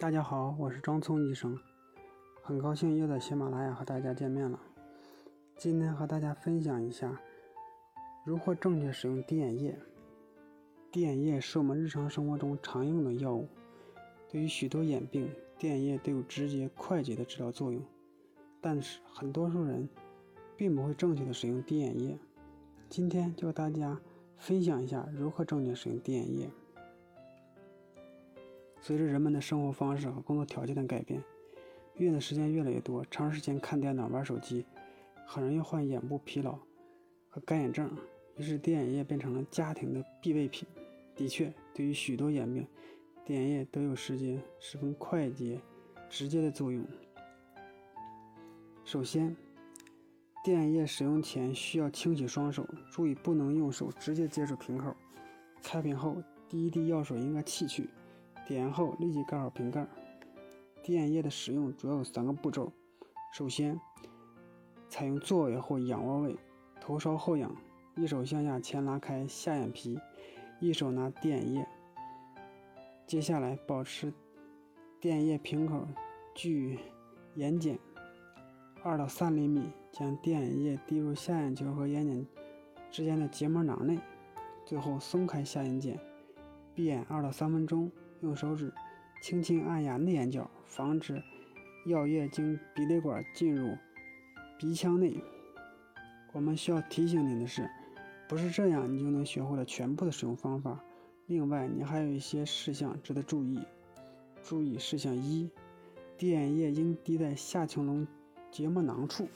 [0.00, 1.58] 大家好，我是张聪医生，
[2.40, 4.60] 很高兴又在喜马拉雅和大家见面了。
[5.56, 7.20] 今天和大家分享一下
[8.24, 9.76] 如何正确使用滴眼液。
[10.92, 13.48] 滴眼液是我们日常生活中常用的药物，
[14.30, 17.82] 对于许多眼病，滴眼液都有直接快捷的治疗作用。
[18.60, 19.88] 但是，很多数人
[20.56, 22.16] 并不会正确的使用滴眼液。
[22.88, 24.00] 今天就和大家
[24.36, 26.48] 分享一下如何正确使用滴眼液。
[28.80, 31.22] 随着人们的生活方式和工作条件的改变，
[31.96, 34.64] 用的时间越来越多，长时间看电脑、玩手机，
[35.26, 36.58] 很容易患眼部疲劳
[37.28, 37.90] 和干眼症。
[38.36, 40.66] 于是，滴眼液变成了家庭的必备品。
[41.16, 42.64] 的确，对于许多眼病，
[43.24, 45.60] 滴眼液都有时间十分快捷、
[46.08, 46.86] 直接的作用。
[48.84, 49.36] 首先，
[50.44, 54.94] 滴眼液使用前需要清洗双手，注意不能用手直接接触瓶口。
[55.62, 57.90] 开瓶后，第一滴药水应该弃去。
[58.48, 59.86] 点燃后立即盖好瓶盖。
[60.82, 62.72] 滴眼液的使用主要有三个步骤：
[63.30, 63.78] 首先，
[64.88, 66.34] 采用坐位或仰卧位，
[66.80, 67.54] 头稍后仰，
[67.94, 70.00] 一手向下前拉开下眼皮，
[70.60, 71.68] 一手拿滴眼液。
[73.06, 74.10] 接下来，保持
[74.98, 75.86] 滴眼液瓶口
[76.34, 76.78] 距
[77.34, 77.76] 眼睑
[78.82, 82.24] 二到三厘米，将滴眼液滴入下眼球和眼睑
[82.90, 83.98] 之间的结膜囊内，
[84.64, 85.98] 最后松开下眼睑，
[86.74, 87.92] 闭眼二到三分钟。
[88.20, 88.72] 用手指
[89.22, 91.22] 轻轻按压内眼角，防止
[91.86, 93.76] 药液经鼻泪管进入
[94.58, 95.14] 鼻腔内。
[96.32, 97.68] 我们需要提醒您的是，
[98.28, 100.78] 不是这样你就能学会了全部的使用方法。
[101.26, 103.60] 另外，你还有一些事项值得注意。
[104.42, 105.50] 注意事项一：
[106.16, 108.06] 滴眼液应滴在下穹窿
[108.50, 109.28] 结膜囊处，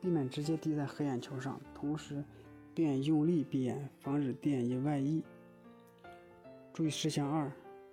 [0.00, 1.60] 避免直接滴在黑眼球上。
[1.74, 2.24] 同时，
[2.74, 5.22] 便用力闭眼，防止滴眼液外溢。
[6.72, 7.50] 注意事项二。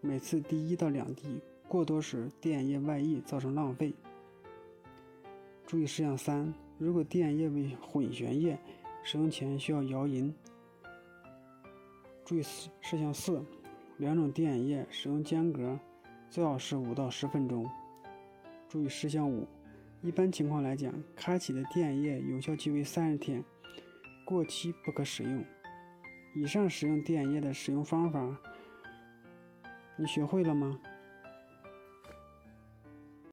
[0.00, 3.92] 每次滴一到两滴，过多时滴眼液外溢，造成浪费。
[5.66, 8.58] 注意事项三：如果滴眼液为混悬液，
[9.02, 10.32] 使用前需要摇匀。
[12.24, 13.44] 注意事项四：
[13.96, 15.78] 两种滴眼液使用间隔
[16.30, 17.68] 最好是五到十分钟。
[18.68, 19.46] 注意事项五：
[20.02, 23.42] 一般情况来讲，开启的滴眼液有效期为三十天，
[24.24, 25.44] 过期不可使用。
[26.36, 28.40] 以上使用滴眼液的使用方法。
[29.96, 30.78] 你学会了吗？